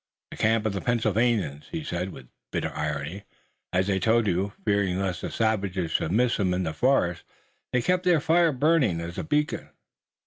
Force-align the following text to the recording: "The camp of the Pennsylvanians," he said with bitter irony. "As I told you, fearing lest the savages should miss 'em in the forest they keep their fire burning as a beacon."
"The 0.31 0.37
camp 0.37 0.65
of 0.65 0.73
the 0.73 0.81
Pennsylvanians," 0.81 1.67
he 1.71 1.83
said 1.83 2.09
with 2.11 2.27
bitter 2.51 2.73
irony. 2.75 3.21
"As 3.71 3.87
I 3.87 3.99
told 3.99 4.25
you, 4.25 4.51
fearing 4.65 4.97
lest 4.99 5.21
the 5.21 5.29
savages 5.29 5.91
should 5.91 6.11
miss 6.11 6.39
'em 6.39 6.55
in 6.55 6.63
the 6.63 6.73
forest 6.73 7.21
they 7.71 7.83
keep 7.83 8.01
their 8.01 8.19
fire 8.19 8.51
burning 8.51 8.99
as 8.99 9.19
a 9.19 9.23
beacon." 9.23 9.69